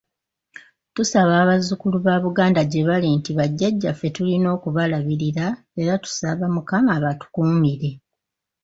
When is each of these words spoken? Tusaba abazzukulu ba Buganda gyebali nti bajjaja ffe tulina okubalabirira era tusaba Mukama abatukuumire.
Tusaba 0.95 1.33
abazzukulu 1.43 1.97
ba 2.05 2.15
Buganda 2.23 2.61
gyebali 2.71 3.07
nti 3.17 3.31
bajjaja 3.37 3.91
ffe 3.93 4.07
tulina 4.15 4.47
okubalabirira 4.55 5.45
era 5.81 5.93
tusaba 6.03 6.45
Mukama 6.55 6.91
abatukuumire. 6.97 7.91